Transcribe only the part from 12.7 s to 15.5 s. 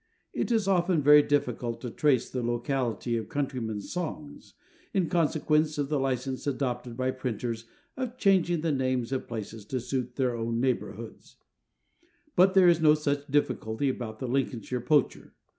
no such difficulty about The Lincolnshire Poacher.